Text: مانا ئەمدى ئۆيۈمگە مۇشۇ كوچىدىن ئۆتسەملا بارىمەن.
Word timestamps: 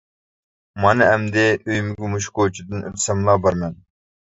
مانا 0.85 1.09
ئەمدى 1.09 1.43
ئۆيۈمگە 1.59 2.11
مۇشۇ 2.15 2.35
كوچىدىن 2.41 2.91
ئۆتسەملا 2.91 3.39
بارىمەن. 3.47 3.81